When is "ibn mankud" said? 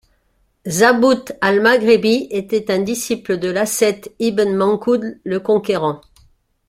4.17-5.19